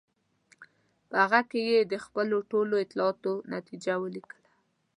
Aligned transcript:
په 1.07 1.15
هغه 1.23 1.41
کې 1.49 1.61
یې 1.69 1.79
د 1.91 1.93
خپلو 2.05 2.37
ټولو 2.51 2.75
اطلاعاتو 2.83 3.33
نتیجه 3.53 3.93
ولیکله. 4.03 4.49